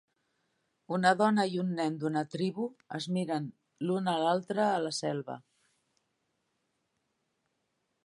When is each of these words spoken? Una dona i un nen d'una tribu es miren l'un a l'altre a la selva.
Una 0.95 1.11
dona 1.19 1.45
i 1.55 1.59
un 1.63 1.69
nen 1.81 1.99
d'una 2.03 2.23
tribu 2.37 2.65
es 3.01 3.07
miren 3.19 3.51
l'un 3.89 4.11
a 4.15 4.19
l'altre 4.25 4.67
a 4.73 4.83
la 4.89 4.97
selva. 5.05 5.39